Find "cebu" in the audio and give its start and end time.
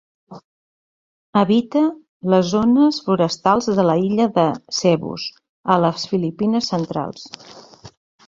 4.79-5.13